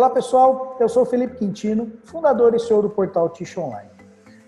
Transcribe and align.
Olá 0.00 0.08
pessoal, 0.08 0.78
eu 0.80 0.88
sou 0.88 1.04
Felipe 1.04 1.36
Quintino, 1.36 1.92
fundador 2.04 2.54
e 2.54 2.58
CEO 2.58 2.80
do 2.80 2.88
portal 2.88 3.28
Ticho 3.28 3.60
Online. 3.60 3.90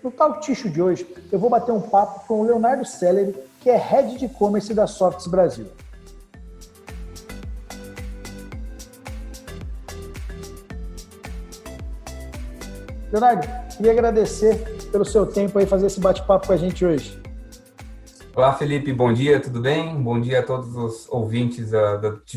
No 0.03 0.09
Talk 0.09 0.41
Ticho 0.41 0.67
de 0.67 0.81
hoje, 0.81 1.05
eu 1.31 1.37
vou 1.37 1.47
bater 1.47 1.71
um 1.71 1.79
papo 1.79 2.27
com 2.27 2.41
o 2.41 2.43
Leonardo 2.43 2.83
Selleri, 2.83 3.35
que 3.61 3.69
é 3.69 3.77
Head 3.77 4.17
de 4.17 4.25
E-Commerce 4.25 4.73
da 4.73 4.87
Softs 4.87 5.27
Brasil. 5.27 5.67
Leonardo, 13.11 13.47
queria 13.77 13.91
agradecer 13.91 14.57
pelo 14.91 15.05
seu 15.05 15.27
tempo 15.27 15.59
aí 15.59 15.67
fazer 15.67 15.85
esse 15.85 15.99
bate-papo 15.99 16.47
com 16.47 16.53
a 16.53 16.57
gente 16.57 16.83
hoje. 16.83 17.21
Olá, 18.35 18.53
Felipe, 18.53 18.91
bom 18.91 19.13
dia, 19.13 19.39
tudo 19.39 19.61
bem? 19.61 20.01
Bom 20.01 20.19
dia 20.19 20.39
a 20.39 20.43
todos 20.43 20.75
os 20.75 21.07
ouvintes 21.09 21.69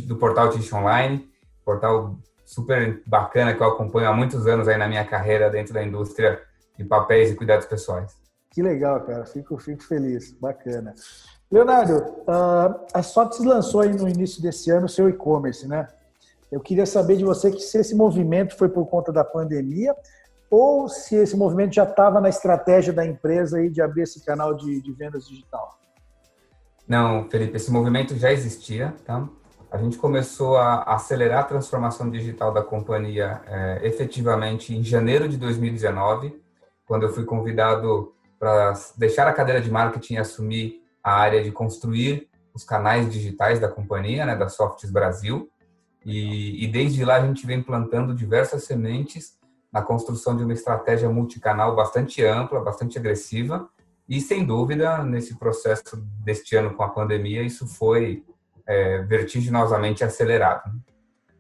do, 0.05 0.17
portal 0.17 0.51
Tish 0.51 0.71
Online, 0.71 1.27
portal 1.65 2.19
super 2.47 3.03
bacana 3.05 3.53
que 3.53 3.61
eu 3.61 3.67
acompanho 3.67 4.09
há 4.09 4.15
muitos 4.15 4.47
anos 4.47 4.69
aí 4.69 4.79
na 4.79 4.89
minha 4.89 5.05
carreira 5.05 5.51
dentro 5.51 5.75
da 5.75 5.83
indústria 5.83 6.41
de 6.79 6.85
papéis 6.85 7.31
e 7.31 7.35
cuidados 7.35 7.67
pessoais. 7.67 8.17
Que 8.51 8.63
legal, 8.63 9.01
cara, 9.01 9.27
fico, 9.27 9.59
fico 9.59 9.83
feliz, 9.83 10.33
bacana. 10.41 10.95
Leonardo, 11.51 11.99
uh, 12.23 12.87
a 12.95 13.03
Sotis 13.03 13.45
lançou 13.45 13.81
aí 13.81 13.95
no 13.95 14.09
início 14.09 14.41
desse 14.41 14.71
ano 14.71 14.87
o 14.87 14.89
seu 14.89 15.09
e-commerce, 15.09 15.67
né? 15.67 15.87
Eu 16.51 16.61
queria 16.61 16.87
saber 16.87 17.17
de 17.17 17.25
você 17.25 17.51
que 17.51 17.61
se 17.61 17.79
esse 17.79 17.95
movimento 17.95 18.57
foi 18.57 18.69
por 18.69 18.87
conta 18.87 19.13
da 19.13 19.25
pandemia 19.25 19.95
ou 20.49 20.89
se 20.89 21.17
esse 21.17 21.37
movimento 21.37 21.75
já 21.75 21.83
estava 21.83 22.21
na 22.21 22.29
estratégia 22.29 22.93
da 22.93 23.05
empresa 23.05 23.59
aí 23.59 23.69
de 23.69 23.83
abrir 23.83 24.03
esse 24.03 24.25
canal 24.25 24.55
de, 24.55 24.81
de 24.81 24.93
vendas 24.93 25.29
digital. 25.29 25.77
Não, 26.87 27.29
Felipe, 27.29 27.57
esse 27.57 27.71
movimento 27.71 28.17
já 28.17 28.33
existia, 28.33 28.95
tá? 29.05 29.29
A 29.77 29.79
gente 29.79 29.99
começou 29.99 30.57
a 30.57 30.85
acelerar 30.85 31.41
a 31.41 31.45
transformação 31.45 32.11
digital 32.11 32.51
da 32.51 32.63
companhia 32.63 33.43
é, 33.47 33.87
efetivamente 33.87 34.75
em 34.75 34.83
janeiro 34.83 35.29
de 35.29 35.37
2019, 35.37 36.41
quando 36.87 37.03
eu 37.03 37.13
fui 37.13 37.27
convidado 37.27 38.15
para 38.39 38.73
deixar 38.97 39.29
a 39.29 39.35
cadeira 39.35 39.61
de 39.61 39.71
marketing 39.71 40.15
e 40.15 40.19
assumir 40.19 40.83
a 41.05 41.13
área 41.13 41.45
de 41.45 41.53
construir 41.53 42.27
os 42.55 42.65
canais 42.65 43.13
digitais 43.13 43.61
da 43.61 43.69
companhia, 43.69 44.25
né, 44.25 44.35
da 44.35 44.49
Softs 44.49 44.91
Brasil. 44.91 45.51
E, 46.07 46.65
e 46.65 46.67
desde 46.69 47.05
lá 47.05 47.17
a 47.17 47.27
gente 47.27 47.47
vem 47.47 47.63
plantando 47.63 48.15
diversas 48.15 48.65
sementes 48.65 49.37
na 49.71 49.83
construção 49.83 50.35
de 50.35 50.43
uma 50.43 50.55
estratégia 50.55 51.11
multicanal 51.11 51.77
bastante 51.77 52.25
ampla, 52.25 52.61
bastante 52.61 52.99
agressiva, 52.99 53.69
e, 54.09 54.23
sem 54.23 54.43
dúvida, 54.43 55.03
nesse 55.03 55.37
processo 55.37 55.97
deste 56.25 56.57
ano 56.57 56.73
com 56.75 56.83
a 56.83 56.89
pandemia, 56.89 57.43
isso 57.43 57.67
foi 57.67 58.25
é, 58.67 58.99
vertiginosamente 59.03 60.05
acelerado. 60.05 60.71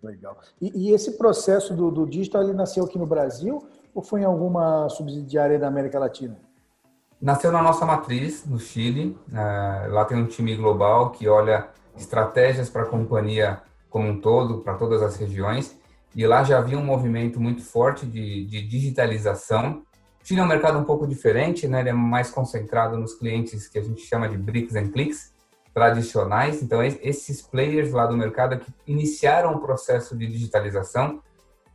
Legal. 0.02 0.38
E, 0.60 0.88
e 0.88 0.94
esse 0.94 1.16
processo 1.16 1.74
do, 1.74 1.91
do, 1.91 2.06
digital, 2.06 2.42
ele 2.42 2.52
nasceu 2.52 2.84
aqui 2.84 2.98
no 2.98 3.06
Brasil 3.06 3.66
ou 3.94 4.02
foi 4.02 4.20
em 4.20 4.24
alguma 4.24 4.88
subsidiária 4.88 5.58
da 5.58 5.69
América 5.69 5.98
Latina? 5.98 6.38
Nasceu 7.20 7.50
na 7.50 7.62
nossa 7.62 7.84
matriz, 7.86 8.44
no 8.44 8.58
Chile. 8.58 9.19
É, 9.32 9.88
lá 9.88 10.04
tem 10.04 10.16
um 10.16 10.27
time 10.27 10.54
global 10.54 11.10
que 11.10 11.27
olha 11.27 11.69
estratégias 11.97 12.69
para 12.69 12.82
a 12.82 12.86
companhia 12.86 13.62
como 13.88 14.08
um 14.08 14.20
todo, 14.20 14.58
para 14.58 14.74
todas 14.74 15.02
as 15.02 15.16
regiões. 15.16 15.77
E 16.14 16.27
lá 16.27 16.44
já 16.44 16.58
havia 16.58 16.78
um 16.78 16.84
movimento 16.84 17.41
muito 17.41 17.62
forte 17.62 18.06
de, 18.06 18.44
de 18.44 18.66
digitalização 18.66 19.82
Chile 20.27 20.41
é 20.41 20.42
um 20.42 20.48
mercado 20.48 20.77
um 20.77 20.82
pouco 20.82 21.06
diferente, 21.06 21.69
né? 21.69 21.78
Ele 21.78 21.91
é 21.91 21.92
mais 21.92 22.32
concentrado 22.32 22.98
nos 22.98 23.14
clientes 23.14 23.69
que 23.69 23.78
a 23.78 23.82
gente 23.82 24.00
chama 24.00 24.28
de 24.28 24.36
bricks 24.36 24.74
and 24.74 24.91
clicks 24.91 25.32
tradicionais. 25.77 26.62
Então, 26.62 26.82
esses 26.82 27.42
players 27.42 27.92
lá 27.92 28.06
do 28.06 28.16
mercado 28.16 28.55
é 28.55 28.56
que 28.56 28.72
iniciaram 28.86 29.52
o 29.52 29.60
processo 29.60 30.16
de 30.16 30.27
digitalização. 30.27 31.20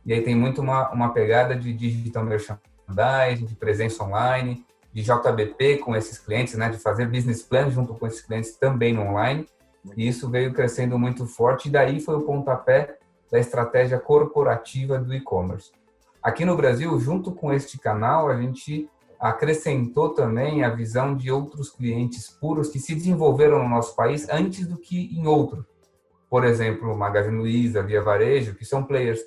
E 0.04 0.12
aí 0.12 0.20
tem 0.22 0.34
muito 0.34 0.60
uma, 0.60 0.90
uma 0.90 1.12
pegada 1.12 1.54
de 1.54 1.72
digital 1.72 2.24
merchandising, 2.24 3.46
de 3.46 3.54
presença 3.54 4.02
online, 4.02 4.66
de 4.92 5.04
JBP 5.04 5.78
com 5.78 5.94
esses 5.94 6.18
clientes, 6.18 6.54
né? 6.54 6.68
De 6.68 6.78
fazer 6.78 7.06
business 7.06 7.44
plan 7.44 7.70
junto 7.70 7.94
com 7.94 8.04
esses 8.04 8.22
clientes 8.22 8.56
também 8.56 8.98
online. 8.98 9.46
E 9.96 10.08
isso 10.08 10.28
veio 10.28 10.52
crescendo 10.52 10.98
muito 10.98 11.24
forte. 11.24 11.68
E 11.68 11.70
daí 11.70 12.00
foi 12.00 12.16
o 12.16 12.22
pontapé 12.22 12.98
da 13.30 13.38
estratégia 13.38 14.00
corporativa 14.00 14.98
do 14.98 15.14
e-commerce. 15.14 15.70
Aqui 16.20 16.44
no 16.44 16.56
Brasil, 16.56 16.98
junto 16.98 17.30
com 17.30 17.52
este 17.52 17.78
canal, 17.78 18.28
a 18.28 18.36
gente 18.36 18.90
acrescentou 19.22 20.10
também 20.10 20.64
a 20.64 20.68
visão 20.68 21.16
de 21.16 21.30
outros 21.30 21.70
clientes 21.70 22.28
puros 22.28 22.70
que 22.70 22.80
se 22.80 22.92
desenvolveram 22.92 23.62
no 23.62 23.68
nosso 23.68 23.94
país 23.94 24.28
antes 24.28 24.66
do 24.66 24.76
que 24.76 25.16
em 25.16 25.28
outro. 25.28 25.64
Por 26.28 26.44
exemplo, 26.44 26.96
Magazine 26.96 27.38
Luiza, 27.38 27.84
Via 27.84 28.02
Varejo, 28.02 28.56
que 28.56 28.64
são 28.64 28.82
players 28.82 29.20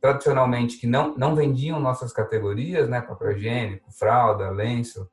tradicionalmente 0.00 0.78
que 0.78 0.86
não, 0.86 1.14
não 1.18 1.36
vendiam 1.36 1.78
nossas 1.78 2.14
categorias, 2.14 2.88
né, 2.88 3.02
papel 3.02 3.32
higiênico, 3.32 3.92
fralda, 3.92 4.50
lenço 4.50 5.06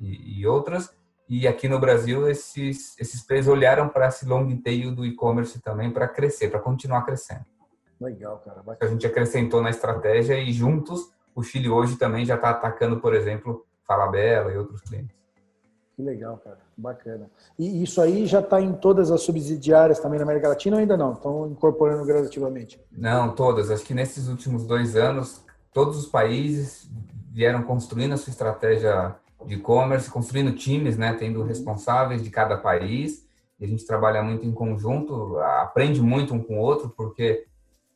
e, 0.00 0.40
e 0.40 0.46
outras. 0.46 0.90
E 1.28 1.46
aqui 1.46 1.68
no 1.68 1.78
Brasil, 1.78 2.28
esses, 2.30 2.98
esses 2.98 3.26
players 3.26 3.46
olharam 3.46 3.90
para 3.90 4.08
esse 4.08 4.24
long 4.24 4.56
tail 4.56 4.94
do 4.94 5.04
e-commerce 5.04 5.60
também 5.60 5.90
para 5.90 6.08
crescer, 6.08 6.48
para 6.48 6.60
continuar 6.60 7.02
crescendo. 7.02 7.44
Legal, 8.00 8.38
cara. 8.38 8.62
Bacana. 8.62 8.90
A 8.90 8.94
gente 8.94 9.06
acrescentou 9.06 9.60
na 9.60 9.70
estratégia 9.70 10.38
e 10.38 10.50
juntos 10.50 11.12
o 11.34 11.42
Chile 11.42 11.68
hoje 11.68 11.96
também 11.96 12.24
já 12.24 12.36
está 12.36 12.50
atacando, 12.50 13.00
por 13.00 13.14
exemplo, 13.14 13.66
Falabella 13.86 14.52
e 14.52 14.56
outros 14.56 14.80
clientes. 14.82 15.22
Que 15.94 16.02
legal, 16.02 16.38
cara. 16.38 16.58
Bacana. 16.76 17.30
E 17.58 17.82
isso 17.82 18.00
aí 18.00 18.26
já 18.26 18.40
está 18.40 18.60
em 18.60 18.72
todas 18.72 19.10
as 19.10 19.22
subsidiárias 19.22 20.00
também 20.00 20.18
na 20.18 20.24
América 20.24 20.48
Latina 20.48 20.76
ou 20.76 20.80
ainda 20.80 20.96
não? 20.96 21.12
Estão 21.12 21.46
incorporando 21.48 22.04
gradativamente? 22.04 22.80
Não, 22.90 23.34
todas. 23.34 23.70
Acho 23.70 23.84
que 23.84 23.94
nesses 23.94 24.28
últimos 24.28 24.64
dois 24.64 24.96
anos, 24.96 25.44
todos 25.72 25.98
os 25.98 26.06
países 26.06 26.90
vieram 27.30 27.62
construindo 27.62 28.14
a 28.14 28.16
sua 28.16 28.30
estratégia 28.30 29.14
de 29.44 29.54
e-commerce, 29.54 30.10
construindo 30.10 30.54
times, 30.54 30.96
né, 30.96 31.14
tendo 31.14 31.42
responsáveis 31.42 32.22
de 32.22 32.30
cada 32.30 32.56
país. 32.56 33.26
E 33.60 33.64
a 33.64 33.68
gente 33.68 33.86
trabalha 33.86 34.22
muito 34.22 34.46
em 34.46 34.52
conjunto, 34.52 35.38
aprende 35.38 36.00
muito 36.00 36.34
um 36.34 36.42
com 36.42 36.58
o 36.58 36.60
outro, 36.60 36.90
porque 36.90 37.46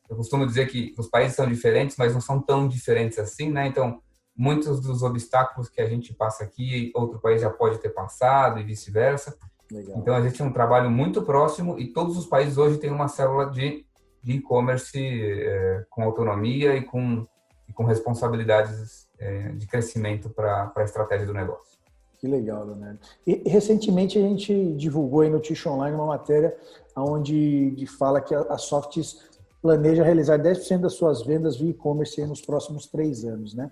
eu 0.09 0.15
costumo 0.15 0.45
dizer 0.45 0.67
que 0.67 0.95
os 0.97 1.07
países 1.07 1.35
são 1.35 1.47
diferentes, 1.47 1.97
mas 1.97 2.13
não 2.13 2.21
são 2.21 2.39
tão 2.39 2.67
diferentes 2.67 3.19
assim, 3.19 3.49
né? 3.49 3.67
Então, 3.67 4.01
muitos 4.37 4.79
dos 4.79 5.01
obstáculos 5.01 5.67
que 5.67 5.81
a 5.81 5.87
gente 5.87 6.13
passa 6.13 6.43
aqui, 6.43 6.91
outro 6.95 7.19
país 7.19 7.41
já 7.41 7.49
pode 7.49 7.79
ter 7.79 7.89
passado 7.89 8.59
e 8.59 8.63
vice-versa. 8.63 9.35
Então, 9.71 10.15
a 10.15 10.21
gente 10.21 10.37
tem 10.37 10.45
um 10.45 10.53
trabalho 10.53 10.89
muito 10.89 11.21
próximo 11.23 11.77
e 11.77 11.87
todos 11.87 12.17
os 12.17 12.25
países 12.25 12.57
hoje 12.57 12.77
têm 12.77 12.91
uma 12.91 13.07
célula 13.07 13.49
de 13.49 13.85
e-commerce 14.23 14.97
é, 14.97 15.85
com 15.89 16.03
autonomia 16.03 16.75
e 16.75 16.83
com, 16.83 17.25
e 17.67 17.73
com 17.73 17.83
responsabilidades 17.83 19.07
é, 19.19 19.49
de 19.49 19.67
crescimento 19.67 20.29
para 20.29 20.71
a 20.75 20.83
estratégia 20.83 21.25
do 21.25 21.33
negócio. 21.33 21.77
Que 22.19 22.27
legal, 22.27 22.65
Leonardo. 22.65 22.99
E 23.25 23.43
recentemente 23.47 24.17
a 24.17 24.21
gente 24.21 24.73
divulgou 24.73 25.21
aí 25.21 25.29
no 25.29 25.39
Tish 25.39 25.65
Online 25.67 25.95
uma 25.95 26.07
matéria 26.07 26.55
onde 26.95 27.85
fala 27.97 28.19
que 28.19 28.33
a 28.33 28.57
Softs 28.57 29.27
planeja 29.61 30.03
realizar 30.03 30.39
10% 30.39 30.79
das 30.79 30.93
suas 30.93 31.21
vendas 31.21 31.57
via 31.57 31.69
e-commerce 31.69 32.25
nos 32.25 32.41
próximos 32.41 32.87
três 32.87 33.23
anos, 33.23 33.53
né? 33.53 33.69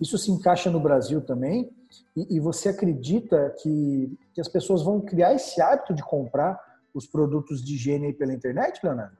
Isso 0.00 0.16
se 0.16 0.30
encaixa 0.30 0.70
no 0.70 0.80
Brasil 0.80 1.20
também? 1.20 1.70
E, 2.16 2.36
e 2.36 2.40
você 2.40 2.68
acredita 2.68 3.54
que, 3.60 4.16
que, 4.32 4.40
as 4.40 4.48
pessoas 4.48 4.82
vão 4.82 5.00
criar 5.00 5.34
esse 5.34 5.60
hábito 5.60 5.94
de 5.94 6.02
comprar 6.02 6.58
os 6.94 7.06
produtos 7.06 7.64
de 7.64 7.74
higiene 7.74 8.12
pela 8.12 8.32
internet, 8.32 8.80
Leonardo? 8.82 9.16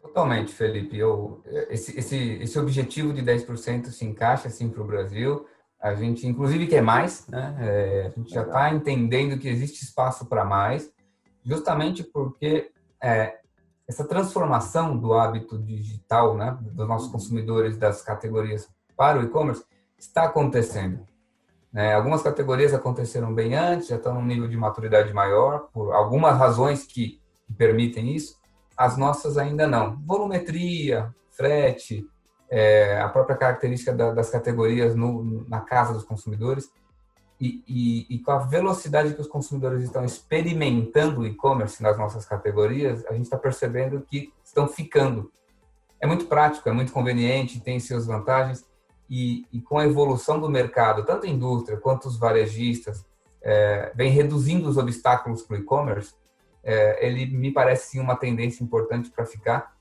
Totalmente, 0.00 0.52
Felipe. 0.52 0.98
Eu, 0.98 1.42
esse, 1.70 1.98
esse, 1.98 2.16
esse 2.16 2.58
objetivo 2.58 3.12
de 3.12 3.22
10% 3.22 3.86
se 3.86 4.04
encaixa 4.04 4.48
assim 4.48 4.68
para 4.68 4.82
o 4.82 4.86
Brasil. 4.86 5.46
A 5.80 5.94
gente, 5.94 6.26
inclusive, 6.26 6.66
quer 6.66 6.82
mais, 6.82 7.26
né? 7.28 7.56
É, 7.60 8.06
a 8.06 8.10
gente 8.10 8.32
já 8.32 8.42
está 8.42 8.72
entendendo 8.72 9.38
que 9.38 9.48
existe 9.48 9.82
espaço 9.82 10.26
para 10.26 10.44
mais, 10.44 10.90
justamente 11.42 12.02
porque 12.02 12.70
é, 13.02 13.38
essa 13.86 14.06
transformação 14.06 14.96
do 14.96 15.12
hábito 15.12 15.58
digital, 15.58 16.36
né, 16.36 16.56
dos 16.60 16.88
nossos 16.88 17.10
consumidores 17.10 17.76
das 17.76 18.02
categorias 18.02 18.68
para 18.96 19.18
o 19.18 19.22
e-commerce 19.22 19.64
está 19.98 20.24
acontecendo. 20.24 21.06
Né? 21.72 21.94
Algumas 21.94 22.22
categorias 22.22 22.72
aconteceram 22.72 23.34
bem 23.34 23.54
antes, 23.54 23.88
já 23.88 23.96
estão 23.96 24.14
num 24.14 24.24
nível 24.24 24.48
de 24.48 24.56
maturidade 24.56 25.12
maior, 25.12 25.68
por 25.72 25.92
algumas 25.92 26.38
razões 26.38 26.84
que 26.84 27.20
permitem 27.58 28.14
isso. 28.14 28.36
As 28.76 28.96
nossas 28.96 29.36
ainda 29.36 29.66
não. 29.66 29.96
Volumetria, 30.04 31.14
frete, 31.30 32.06
é, 32.48 33.00
a 33.00 33.08
própria 33.08 33.36
característica 33.36 33.92
da, 33.92 34.12
das 34.12 34.30
categorias 34.30 34.94
no, 34.94 35.44
na 35.48 35.60
casa 35.60 35.92
dos 35.92 36.04
consumidores 36.04 36.70
e, 37.40 37.62
e, 37.66 38.06
e, 38.14 38.18
com 38.20 38.30
a 38.30 38.38
velocidade 38.38 39.12
que 39.12 39.20
os 39.20 39.26
consumidores 39.26 39.82
estão 39.82 40.04
experimentando 40.04 41.20
o 41.20 41.26
e-commerce 41.26 41.82
nas 41.82 41.98
nossas 41.98 42.24
categorias, 42.24 43.04
a 43.06 43.12
gente 43.12 43.24
está 43.24 43.36
percebendo 43.36 44.00
que 44.00 44.32
estão 44.44 44.68
ficando. 44.68 45.32
É 46.00 46.06
muito 46.06 46.26
prático, 46.26 46.68
é 46.68 46.72
muito 46.72 46.92
conveniente, 46.92 47.60
tem 47.60 47.80
suas 47.80 48.06
vantagens, 48.06 48.64
e, 49.08 49.46
e 49.52 49.60
com 49.60 49.78
a 49.78 49.86
evolução 49.86 50.40
do 50.40 50.48
mercado, 50.48 51.04
tanto 51.04 51.26
a 51.26 51.28
indústria 51.28 51.76
quanto 51.76 52.08
os 52.08 52.16
varejistas, 52.18 53.04
é, 53.42 53.92
vem 53.94 54.10
reduzindo 54.10 54.68
os 54.68 54.76
obstáculos 54.76 55.42
para 55.42 55.56
o 55.56 55.60
e-commerce, 55.60 56.14
é, 56.62 57.06
ele 57.06 57.26
me 57.26 57.52
parece 57.52 57.90
sim 57.90 58.00
uma 58.00 58.16
tendência 58.16 58.64
importante 58.64 59.10
para 59.10 59.26
ficar. 59.26 59.74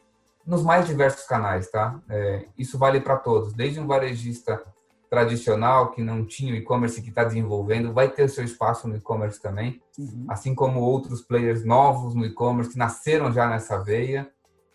nos 0.46 0.62
mais 0.62 0.86
diversos 0.86 1.26
canais, 1.26 1.72
tá? 1.72 2.02
É, 2.10 2.46
isso 2.58 2.78
vale 2.78 3.00
para 3.00 3.16
todos, 3.16 3.54
desde 3.54 3.80
um 3.80 3.88
varejista 3.88 4.62
tradicional 5.10 5.92
que 5.92 6.02
não 6.02 6.26
tinha 6.26 6.52
o 6.52 6.56
e-commerce 6.56 7.02
que 7.02 7.10
está 7.10 7.24
desenvolvendo, 7.24 7.94
vai 7.94 8.10
ter 8.10 8.24
o 8.24 8.30
seu 8.30 8.44
espaço 8.44 8.88
no 8.88 8.96
e-commerce 8.98 9.40
também, 9.40 9.80
uhum. 9.98 10.26
assim 10.28 10.56
como 10.56 10.82
outros 10.82 11.22
players 11.22 11.64
novos 11.64 12.16
no 12.16 12.26
e-commerce 12.26 12.72
que 12.72 12.78
nasceram 12.80 13.32
já 13.32 13.48
nessa 13.48 13.78
veia, 13.78 14.30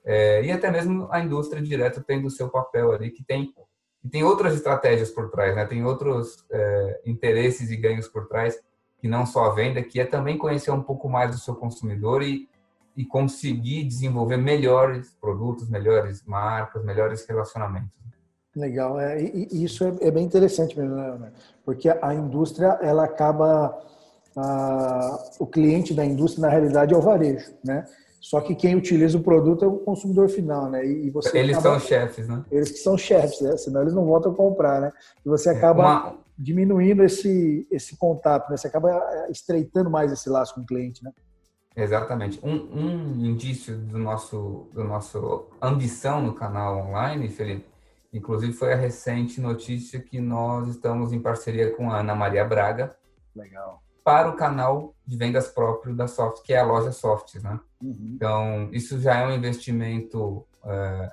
é, 0.05 0.43
e 0.45 0.53
até 0.53 0.71
mesmo 0.71 1.09
a 1.11 1.21
indústria 1.21 1.61
direto 1.61 2.03
tem 2.03 2.25
o 2.25 2.31
seu 2.31 2.49
papel 2.49 2.93
ali, 2.93 3.11
que 3.11 3.23
tem, 3.23 3.53
que 4.01 4.09
tem 4.09 4.23
outras 4.23 4.55
estratégias 4.55 5.11
por 5.11 5.31
trás, 5.31 5.55
né? 5.55 5.67
tem 5.67 5.85
outros 5.85 6.45
é, 6.51 7.01
interesses 7.07 7.71
e 7.71 7.77
ganhos 7.77 8.09
por 8.09 8.29
trás, 8.29 8.59
que 8.99 9.09
não 9.09 9.27
só 9.27 9.47
a 9.47 9.55
venda, 9.55 9.83
que 9.83 10.01
é 10.01 10.05
também 10.05 10.39
conhecer 10.39 10.71
um 10.71 10.83
pouco 10.83 11.09
mais 11.09 11.31
do 11.31 11.39
seu 11.39 11.55
consumidor 11.55 12.23
e, 12.23 12.49
e 12.97 13.05
conseguir 13.05 13.85
desenvolver 13.85 14.37
melhores 14.37 15.15
produtos, 15.21 15.69
melhores 15.69 16.25
marcas, 16.25 16.85
melhores 16.85 17.27
relacionamentos. 17.27 17.91
Legal, 18.57 18.99
é, 18.99 19.23
e, 19.23 19.65
isso 19.65 19.85
é, 19.85 20.09
é, 20.09 20.11
bem 20.11 20.25
interessante 20.25 20.79
mesmo, 20.79 20.97
né? 20.97 21.33
porque 21.65 21.89
a 21.89 22.15
indústria 22.15 22.79
ela 22.83 23.05
acaba 23.05 23.79
a, 24.37 25.31
o 25.39 25.47
cliente 25.47 25.95
da 25.95 26.05
indústria 26.05 26.43
na 26.43 26.49
realidade 26.49 26.95
é 26.95 26.97
o 26.97 27.01
varejo, 27.01 27.53
né? 27.65 27.85
Só 28.21 28.41
que 28.41 28.55
quem 28.55 28.75
utiliza 28.75 29.17
o 29.17 29.23
produto 29.23 29.65
é 29.65 29.69
o 29.69 29.79
consumidor 29.79 30.29
final, 30.29 30.69
né? 30.71 30.85
E, 30.85 31.11
você 31.11 31.39
eles 31.39 31.57
acaba, 31.57 31.79
são 31.79 31.89
chefes, 31.89 32.29
né? 32.29 32.45
Eles 32.51 32.71
que 32.71 32.79
são 32.79 32.99
chefes, 32.99 33.41
né? 33.41 33.57
Senão 33.57 33.83
eles 33.83 33.95
não 33.95 34.05
voltam 34.05 34.33
a 34.33 34.35
comprar, 34.35 34.81
né? 34.81 34.93
E 35.25 35.29
você 35.29 35.51
acaba 35.51 35.83
Uma... 35.83 36.19
diminuindo 36.37 37.05
esse 37.05 37.67
esse 37.71 37.97
contato, 37.97 38.51
né? 38.51 38.57
Você 38.57 38.67
acaba 38.67 38.91
é, 38.91 39.31
estreitando 39.31 39.89
mais 39.89 40.13
esse 40.13 40.29
laço 40.29 40.55
com 40.55 40.63
o 40.63 40.67
cliente, 40.67 41.03
né? 41.05 41.13
Exatamente. 41.77 42.41
Um, 42.43 42.55
um 42.55 43.25
indício 43.25 43.77
do 43.77 43.99
nosso 43.99 44.69
do 44.73 44.83
nosso 44.83 45.47
ambição 45.63 46.21
no 46.21 46.35
canal 46.35 46.79
online, 46.79 47.29
Felipe, 47.29 47.65
Inclusive, 48.13 48.53
foi 48.53 48.73
a 48.73 48.77
recente 48.77 49.41
notícia 49.41 50.01
que 50.01 50.19
nós 50.21 50.69
estamos 50.69 51.13
em 51.13 51.21
parceria 51.21 51.75
com 51.75 51.91
a 51.91 52.01
Ana 52.01 52.15
Maria 52.15 52.45
Braga. 52.45 52.97
Legal. 53.37 53.83
Para 54.09 54.31
o 54.31 54.37
canal 54.37 54.95
de 55.07 55.19
vendas 55.19 55.49
próprio 55.49 55.95
da 55.95 56.09
Soft, 56.09 56.43
que 56.43 56.55
é 56.55 56.59
a 56.59 56.65
loja 56.65 56.93
Soft, 56.93 57.35
né? 57.43 57.61
Uhum. 57.83 58.13
Então, 58.15 58.71
isso 58.73 58.99
já 58.99 59.19
é 59.19 59.27
um 59.27 59.35
investimento 59.35 60.47
é, 60.65 61.11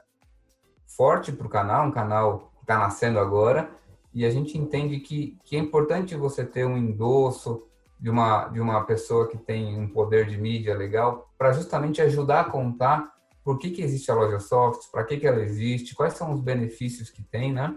forte 0.87 1.33
para 1.33 1.45
o 1.45 1.49
canal, 1.49 1.85
um 1.85 1.91
canal 1.91 2.53
que 2.55 2.61
está 2.61 2.79
nascendo 2.79 3.19
agora, 3.19 3.69
e 4.13 4.23
a 4.23 4.29
gente 4.29 4.57
entende 4.57 4.97
que, 5.01 5.37
que 5.43 5.57
é 5.57 5.59
importante 5.59 6.15
você 6.15 6.45
ter 6.45 6.65
um 6.65 6.77
endosso 6.77 7.67
de 7.99 8.09
uma, 8.09 8.47
de 8.47 8.61
uma 8.61 8.81
pessoa 8.85 9.27
que 9.27 9.37
tem 9.37 9.77
um 9.77 9.89
poder 9.89 10.25
de 10.25 10.37
mídia 10.37 10.73
legal 10.73 11.29
para 11.37 11.51
justamente 11.51 12.01
ajudar 12.01 12.39
a 12.39 12.49
contar 12.49 13.13
por 13.43 13.59
que, 13.59 13.71
que 13.71 13.81
existe 13.81 14.09
a 14.09 14.15
loja 14.15 14.39
soft, 14.39 14.89
para 14.89 15.03
que, 15.03 15.17
que 15.17 15.27
ela 15.27 15.41
existe, 15.41 15.93
quais 15.93 16.13
são 16.13 16.31
os 16.31 16.39
benefícios 16.39 17.09
que 17.09 17.21
tem, 17.21 17.51
né? 17.51 17.75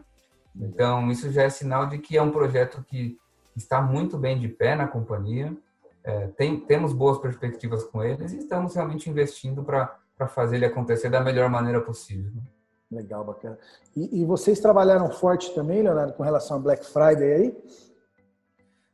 Então, 0.54 1.10
isso 1.10 1.28
já 1.32 1.42
é 1.42 1.50
sinal 1.50 1.88
de 1.88 1.98
que 1.98 2.16
é 2.16 2.22
um 2.22 2.30
projeto 2.30 2.84
que 2.84 3.18
está 3.58 3.80
muito 3.80 4.16
bem 4.16 4.38
de 4.38 4.48
pé 4.48 4.74
na 4.74 4.86
companhia, 4.86 5.54
é, 6.04 6.28
tem, 6.28 6.58
temos 6.60 6.92
boas 6.92 7.18
perspectivas 7.18 7.84
com 7.84 8.02
eles 8.02 8.32
e 8.32 8.38
estamos 8.38 8.74
realmente 8.74 9.10
investindo 9.10 9.62
para 9.62 9.98
fazer 10.28 10.56
ele 10.56 10.64
acontecer 10.64 11.10
da 11.10 11.20
melhor 11.20 11.50
maneira 11.50 11.80
possível. 11.80 12.32
Legal, 12.90 13.22
bacana. 13.22 13.58
E, 13.94 14.22
e, 14.22 14.24
vocês 14.24 14.58
trabalharam 14.60 15.10
forte 15.10 15.54
também, 15.54 15.82
Leonardo, 15.82 16.14
com 16.14 16.22
relação 16.22 16.56
a 16.56 16.60
Black 16.60 16.86
Friday 16.86 17.32
aí? 17.32 17.58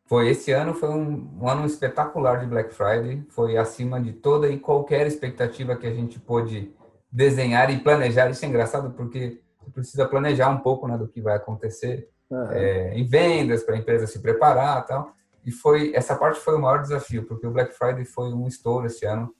Foi 0.06 0.28
esse 0.28 0.50
ano 0.50 0.74
foi 0.74 0.90
um, 0.90 1.38
um, 1.40 1.48
ano 1.48 1.64
espetacular 1.64 2.40
de 2.40 2.46
Black 2.46 2.74
Friday, 2.74 3.24
foi 3.30 3.56
acima 3.56 4.00
de 4.00 4.12
toda 4.12 4.48
e 4.48 4.58
qualquer 4.58 5.06
expectativa 5.06 5.76
que 5.76 5.86
a 5.86 5.94
gente 5.94 6.18
pôde 6.18 6.74
desenhar 7.10 7.70
e 7.70 7.78
planejar. 7.78 8.28
Isso 8.28 8.44
é 8.44 8.48
engraçado 8.48 8.90
porque 8.90 9.40
precisa 9.72 10.06
planejar 10.06 10.50
um 10.50 10.58
pouco 10.58 10.86
né, 10.88 10.98
do 10.98 11.08
que 11.08 11.20
vai 11.20 11.36
acontecer 11.36 12.10
uhum. 12.34 12.52
é, 12.52 12.94
em 12.94 13.06
vendas 13.06 13.62
para 13.62 13.74
a 13.74 13.78
empresa 13.78 14.06
se 14.06 14.20
preparar, 14.20 14.84
tal. 14.86 15.12
E 15.44 15.50
foi 15.50 15.94
essa 15.94 16.16
parte 16.16 16.40
foi 16.40 16.56
o 16.56 16.60
maior 16.60 16.80
desafio 16.80 17.24
porque 17.24 17.46
o 17.46 17.50
Black 17.50 17.74
Friday 17.74 18.04
foi 18.04 18.32
um 18.32 18.46
estouro 18.46 18.86
esse 18.86 19.04
ano. 19.06 19.32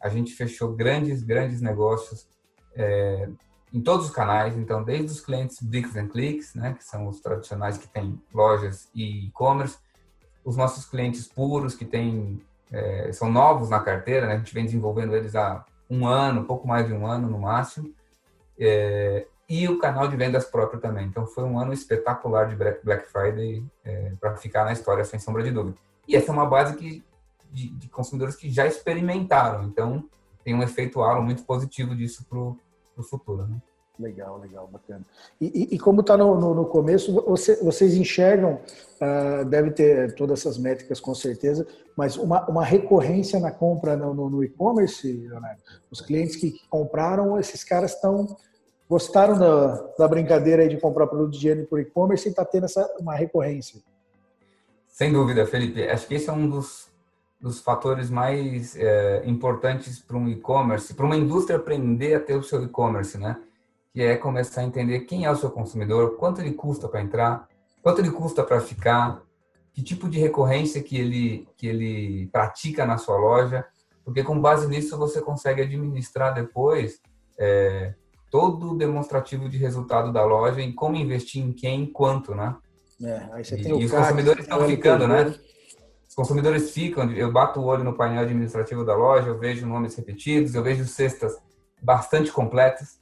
A 0.00 0.08
gente 0.08 0.34
fechou 0.34 0.74
grandes 0.74 1.22
grandes 1.22 1.60
negócios 1.60 2.26
é, 2.74 3.28
em 3.72 3.80
todos 3.80 4.06
os 4.06 4.12
canais, 4.12 4.56
então 4.56 4.82
desde 4.82 5.12
os 5.12 5.20
clientes 5.20 5.60
Bricks 5.60 5.96
and 5.96 6.08
Clicks, 6.08 6.54
né, 6.54 6.74
que 6.74 6.84
são 6.84 7.06
os 7.06 7.20
tradicionais 7.20 7.78
que 7.78 7.88
têm 7.88 8.20
lojas 8.32 8.88
e 8.94 9.26
e-commerce 9.28 9.78
os 10.44 10.56
nossos 10.56 10.84
clientes 10.84 11.28
puros, 11.28 11.74
que 11.74 11.84
tem, 11.84 12.40
é, 12.72 13.12
são 13.12 13.30
novos 13.30 13.70
na 13.70 13.80
carteira, 13.80 14.26
né? 14.26 14.34
a 14.34 14.38
gente 14.38 14.54
vem 14.54 14.64
desenvolvendo 14.64 15.14
eles 15.14 15.34
há 15.34 15.64
um 15.88 16.06
ano, 16.06 16.44
pouco 16.44 16.66
mais 16.66 16.86
de 16.86 16.92
um 16.92 17.06
ano 17.06 17.28
no 17.28 17.38
máximo, 17.38 17.92
é, 18.58 19.26
e 19.50 19.68
o 19.68 19.80
canal 19.80 20.06
de 20.06 20.16
vendas 20.16 20.44
próprio 20.44 20.80
também. 20.80 21.06
Então 21.06 21.26
foi 21.26 21.42
um 21.42 21.58
ano 21.58 21.72
espetacular 21.72 22.46
de 22.46 22.54
Black 22.54 23.08
Friday 23.08 23.64
é, 23.84 24.12
para 24.20 24.36
ficar 24.36 24.64
na 24.64 24.72
história, 24.72 25.04
sem 25.04 25.18
sombra 25.18 25.42
de 25.42 25.50
dúvida. 25.50 25.76
E 26.06 26.14
essa 26.14 26.30
é 26.30 26.32
uma 26.32 26.46
base 26.46 26.76
que, 26.76 27.04
de, 27.50 27.68
de 27.70 27.88
consumidores 27.88 28.36
que 28.36 28.48
já 28.48 28.64
experimentaram, 28.64 29.64
então 29.64 30.04
tem 30.44 30.54
um 30.54 30.62
efeito 30.62 31.02
halo 31.02 31.20
muito 31.20 31.42
positivo 31.42 31.96
disso 31.96 32.24
para 32.30 32.38
o 32.38 32.56
futuro. 33.02 33.42
Né? 33.48 33.56
Legal, 33.98 34.38
legal, 34.38 34.68
bacana. 34.68 35.04
E, 35.40 35.46
e, 35.46 35.74
e 35.74 35.78
como 35.80 36.00
está 36.00 36.16
no, 36.16 36.38
no, 36.38 36.54
no, 36.54 36.66
começo, 36.66 37.12
você, 37.12 37.62
vocês 37.62 37.94
enxergam, 37.94 38.60
uh, 39.00 39.44
deve 39.44 39.72
ter 39.72 40.14
todas 40.14 40.38
essas 40.40 40.58
métricas 40.58 41.00
com 41.00 41.14
certeza, 41.14 41.66
mas 41.96 42.16
uma, 42.16 42.48
uma 42.48 42.64
recorrência 42.64 43.40
na 43.40 43.50
compra 43.50 43.96
no, 43.96 44.30
no 44.30 44.44
e-commerce, 44.44 45.12
Leonardo? 45.12 45.60
Os 45.90 46.00
clientes 46.00 46.36
que 46.36 46.54
compraram, 46.70 47.38
esses 47.38 47.64
caras 47.64 47.94
estão 47.94 48.36
gostaram 48.90 49.38
da, 49.38 49.76
da 49.96 50.08
brincadeira 50.08 50.68
de 50.68 50.76
comprar 50.76 51.06
produto 51.06 51.30
de 51.30 51.36
higiene 51.38 51.64
por 51.64 51.78
e-commerce 51.78 52.26
e 52.26 52.30
está 52.30 52.44
tendo 52.44 52.64
essa, 52.64 52.92
uma 52.98 53.14
recorrência. 53.14 53.80
Sem 54.88 55.12
dúvida, 55.12 55.46
Felipe. 55.46 55.88
Acho 55.88 56.08
que 56.08 56.14
esse 56.16 56.28
é 56.28 56.32
um 56.32 56.50
dos, 56.50 56.88
dos 57.40 57.60
fatores 57.60 58.10
mais 58.10 58.74
é, 58.74 59.22
importantes 59.24 60.00
para 60.00 60.16
um 60.16 60.28
e-commerce, 60.28 60.92
para 60.92 61.06
uma 61.06 61.16
indústria 61.16 61.56
aprender 61.56 62.16
a 62.16 62.20
ter 62.20 62.34
o 62.34 62.42
seu 62.42 62.64
e-commerce, 62.64 63.16
né? 63.16 63.40
que 63.92 64.02
é 64.02 64.16
começar 64.16 64.62
a 64.62 64.64
entender 64.64 65.00
quem 65.00 65.24
é 65.24 65.30
o 65.30 65.36
seu 65.36 65.52
consumidor, 65.52 66.16
quanto 66.16 66.40
ele 66.40 66.52
custa 66.52 66.88
para 66.88 67.00
entrar, 67.00 67.48
quanto 67.80 68.00
ele 68.00 68.10
custa 68.10 68.42
para 68.42 68.60
ficar, 68.60 69.22
que 69.72 69.84
tipo 69.84 70.08
de 70.08 70.18
recorrência 70.18 70.82
que 70.82 70.96
ele, 70.96 71.48
que 71.56 71.68
ele 71.68 72.26
pratica 72.32 72.84
na 72.84 72.98
sua 72.98 73.16
loja, 73.16 73.64
porque 74.04 74.24
com 74.24 74.40
base 74.40 74.66
nisso 74.66 74.98
você 74.98 75.20
consegue 75.20 75.62
administrar 75.62 76.34
depois 76.34 77.00
é, 77.38 77.94
todo 78.30 78.72
o 78.72 78.78
demonstrativo 78.78 79.48
de 79.48 79.58
resultado 79.58 80.12
da 80.12 80.24
loja 80.24 80.60
em 80.60 80.72
como 80.72 80.96
investir 80.96 81.42
em 81.42 81.52
quem, 81.52 81.84
quanto, 81.84 82.34
né? 82.34 82.56
É, 83.02 83.28
aí 83.32 83.44
você 83.44 83.56
e, 83.56 83.62
tem 83.62 83.80
e 83.80 83.84
os 83.84 83.90
consumidores 83.90 84.44
estão 84.44 84.66
ficando, 84.66 85.08
né? 85.08 85.34
Os 86.08 86.14
consumidores 86.14 86.70
ficam, 86.70 87.10
eu 87.12 87.32
bato 87.32 87.60
o 87.60 87.64
olho 87.64 87.84
no 87.84 87.94
painel 87.94 88.22
administrativo 88.22 88.84
da 88.84 88.94
loja, 88.94 89.28
eu 89.28 89.38
vejo 89.38 89.66
nomes 89.66 89.94
repetidos, 89.96 90.54
eu 90.54 90.62
vejo 90.62 90.84
cestas 90.84 91.36
bastante 91.82 92.30
completas, 92.30 93.00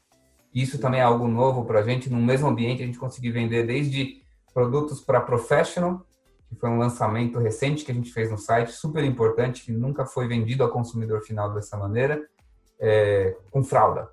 isso 0.55 0.79
também 0.79 1.00
é 1.00 1.03
algo 1.03 1.26
novo 1.26 1.64
para 1.64 1.81
a 1.81 1.83
gente. 1.83 2.11
No 2.11 2.19
mesmo 2.19 2.49
ambiente, 2.49 2.83
a 2.83 2.87
gente 2.87 2.99
conseguir 2.99 3.31
vender 3.31 3.67
desde 3.67 4.23
produtos 4.53 5.00
para 5.00 5.21
professional, 5.21 6.03
que 6.49 6.57
foi 6.57 6.71
um 6.71 6.79
lançamento 6.79 7.38
recente 7.38 7.85
que 7.85 7.93
a 7.93 7.95
gente 7.95 8.11
fez 8.12 8.31
no 8.31 8.38
site, 8.38 8.73
super 8.73 9.05
importante, 9.05 9.64
que 9.64 9.73
nunca 9.73 10.07
foi 10.07 10.26
vendido 10.26 10.62
ao 10.62 10.71
consumidor 10.71 11.21
final 11.23 11.53
dessa 11.53 11.76
maneira, 11.76 12.23
é, 12.81 13.37
com 13.50 13.62
fralda, 13.62 14.09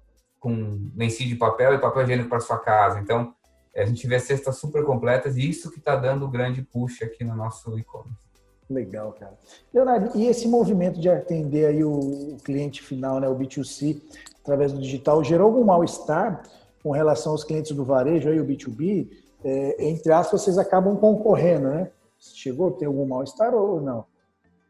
com 0.45 0.91
lencinho 0.95 1.29
de 1.29 1.35
papel 1.35 1.73
e 1.73 1.79
papel 1.79 2.03
higiênico 2.03 2.29
para 2.29 2.39
sua 2.39 2.59
casa. 2.59 2.99
Então, 2.99 3.33
é, 3.73 3.81
a 3.81 3.85
gente 3.87 4.05
vê 4.05 4.19
cestas 4.19 4.57
super 4.57 4.85
completas 4.85 5.37
e 5.37 5.49
isso 5.49 5.71
que 5.71 5.79
está 5.79 5.95
dando 5.95 6.23
o 6.23 6.27
grande 6.29 6.61
push 6.61 7.01
aqui 7.01 7.23
no 7.23 7.35
nosso 7.35 7.79
e-commerce. 7.79 8.23
Legal, 8.69 9.11
cara. 9.13 9.33
Leonardo, 9.73 10.15
e 10.15 10.27
esse 10.27 10.47
movimento 10.47 10.99
de 10.99 11.09
atender 11.09 11.65
aí 11.65 11.83
o 11.83 12.37
cliente 12.43 12.83
final, 12.83 13.19
né, 13.19 13.27
o 13.27 13.35
B2C, 13.35 13.99
através 14.43 14.71
do 14.71 14.79
digital, 14.79 15.23
gerou 15.23 15.47
algum 15.47 15.63
mal-estar 15.63 16.43
com 16.83 16.91
relação 16.91 17.31
aos 17.31 17.43
clientes 17.43 17.71
do 17.71 17.83
varejo, 17.83 18.29
aí 18.29 18.39
o 18.39 18.45
B2B? 18.45 19.09
É, 19.43 19.83
entre 19.83 20.11
aspas, 20.11 20.43
vocês 20.43 20.59
acabam 20.59 20.95
concorrendo, 20.95 21.69
né? 21.69 21.89
Chegou 22.19 22.67
a 22.69 22.71
ter 22.71 22.85
algum 22.85 23.07
mal-estar 23.07 23.51
ou 23.55 23.81
não? 23.81 24.05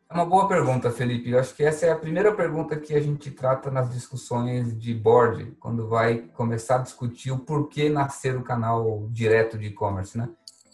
É 0.08 0.14
uma 0.14 0.26
boa 0.26 0.48
pergunta, 0.48 0.92
Felipe. 0.92 1.32
Eu 1.32 1.40
acho 1.40 1.56
que 1.56 1.64
essa 1.64 1.88
é 1.88 1.92
a 1.92 1.98
primeira 1.98 2.34
pergunta 2.34 2.80
que 2.80 2.94
a 2.94 3.02
gente 3.02 3.32
trata 3.32 3.72
nas 3.72 3.92
discussões 3.92 4.78
de 4.78 4.94
board, 4.94 5.56
quando 5.60 5.88
vai 5.88 6.20
começar 6.34 6.76
a 6.76 6.84
discutir 6.84 7.32
o 7.32 7.40
porquê 7.40 7.90
nascer 7.90 8.38
o 8.38 8.44
canal 8.44 9.08
direto 9.10 9.58
de 9.58 9.68
e-commerce, 9.68 10.16
né? 10.16 10.30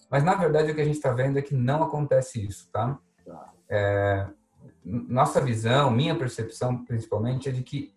Mas, 0.09 0.23
na 0.25 0.35
verdade, 0.35 0.71
o 0.71 0.75
que 0.75 0.81
a 0.81 0.85
gente 0.85 0.97
está 0.97 1.13
vendo 1.13 1.39
é 1.39 1.41
que 1.41 1.55
não 1.55 1.81
acontece 1.81 2.45
isso, 2.45 2.69
tá? 2.73 2.99
É, 3.69 4.27
nossa 4.83 5.39
visão, 5.39 5.89
minha 5.89 6.13
percepção, 6.13 6.83
principalmente, 6.83 7.47
é 7.47 7.51
de 7.53 7.63
que 7.63 7.93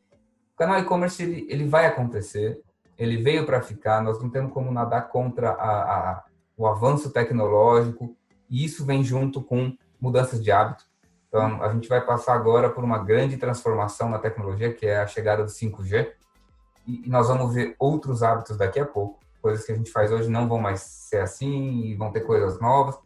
o 0.54 0.56
canal 0.56 0.78
e-commerce 0.78 1.20
ele, 1.20 1.46
ele 1.50 1.66
vai 1.66 1.86
acontecer, 1.86 2.62
ele 2.96 3.16
veio 3.16 3.44
para 3.44 3.60
ficar, 3.60 4.00
nós 4.00 4.22
não 4.22 4.30
temos 4.30 4.52
como 4.52 4.70
nadar 4.70 5.08
contra 5.08 5.50
a, 5.50 6.12
a, 6.12 6.24
o 6.56 6.68
avanço 6.68 7.10
tecnológico, 7.10 8.16
e 8.48 8.64
isso 8.64 8.86
vem 8.86 9.02
junto 9.02 9.42
com 9.42 9.76
mudanças 10.00 10.40
de 10.40 10.52
hábito. 10.52 10.84
Então, 11.34 11.60
a 11.64 11.68
gente 11.72 11.88
vai 11.88 12.00
passar 12.00 12.32
agora 12.32 12.70
por 12.70 12.84
uma 12.84 12.96
grande 12.96 13.36
transformação 13.36 14.08
na 14.08 14.20
tecnologia, 14.20 14.72
que 14.72 14.86
é 14.86 14.98
a 14.98 15.06
chegada 15.08 15.42
do 15.42 15.50
5G. 15.50 16.12
e, 16.86 17.10
nós 17.10 17.26
vamos 17.26 17.52
ver 17.52 17.74
outros 17.76 18.22
hábitos 18.22 18.56
daqui 18.56 18.78
a 18.78 18.86
pouco. 18.86 19.18
Coisas 19.42 19.66
que 19.66 19.72
a 19.72 19.74
gente 19.74 19.90
faz 19.90 20.12
hoje 20.12 20.30
não 20.30 20.46
vão 20.46 20.60
mais 20.60 20.82
ser 20.82 21.18
assim 21.18 21.86
e 21.86 21.96
vão 21.96 22.12
ter 22.12 22.20
coisas 22.20 22.60
novas. 22.60 22.96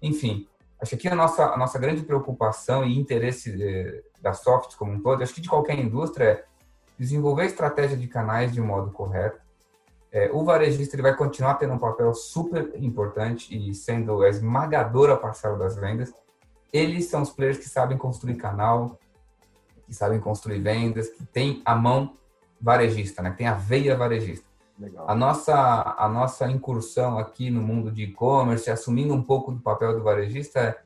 Enfim, 0.00 0.46
acho 0.80 0.96
que 0.96 1.08
a 1.08 1.14
nossa, 1.16 1.46
a 1.46 1.56
nossa 1.56 1.76
grande 1.76 2.04
preocupação 2.04 2.84
e 2.84 2.96
interesse 2.96 3.50
de, 3.50 4.04
da 4.20 4.32
soft 4.32 4.76
como 4.76 4.92
um 4.92 5.02
todo, 5.02 5.20
acho 5.20 5.34
que 5.34 5.40
de 5.40 5.48
qualquer 5.48 5.76
indústria, 5.76 6.24
é 6.24 6.44
desenvolver 6.96 7.42
a 7.42 7.46
estratégia 7.46 7.96
de 7.96 8.06
canais 8.06 8.52
de 8.52 8.60
um 8.60 8.66
modo 8.66 8.92
correto. 8.92 9.40
É, 10.12 10.30
o 10.32 10.44
varejista 10.44 10.94
ele 10.94 11.02
vai 11.02 11.16
continuar 11.16 11.54
tendo 11.54 11.72
um 11.72 11.78
papel 11.78 12.14
super 12.14 12.70
importante 12.76 13.52
e 13.52 13.74
sendo 13.74 14.22
a 14.22 14.28
esmagadora 14.28 15.16
parcela 15.16 15.58
das 15.58 15.74
vendas. 15.74 16.21
Eles 16.72 17.06
são 17.06 17.22
os 17.22 17.30
players 17.30 17.58
que 17.58 17.68
sabem 17.68 17.98
construir 17.98 18.36
canal, 18.36 18.98
que 19.86 19.94
sabem 19.94 20.18
construir 20.18 20.60
vendas, 20.60 21.08
que 21.08 21.24
tem 21.26 21.60
a 21.64 21.74
mão 21.74 22.16
varejista, 22.60 23.22
né? 23.22 23.30
Que 23.30 23.38
tem 23.38 23.46
a 23.46 23.54
veia 23.54 23.96
varejista. 23.96 24.46
Legal. 24.78 25.04
A 25.08 25.14
nossa 25.14 25.94
a 25.98 26.08
nossa 26.08 26.50
incursão 26.50 27.18
aqui 27.18 27.50
no 27.50 27.60
mundo 27.60 27.90
de 27.90 28.04
e-commerce, 28.04 28.70
assumindo 28.70 29.12
um 29.12 29.22
pouco 29.22 29.52
do 29.52 29.60
papel 29.60 29.94
do 29.94 30.02
varejista, 30.02 30.60
é 30.60 30.78